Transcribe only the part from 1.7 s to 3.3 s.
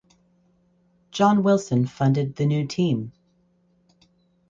funded the new team.